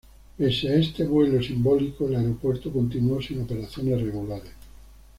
[0.35, 4.51] Pese a este vuelo simbólico, el aeropuerto continuó sin operaciones regulares.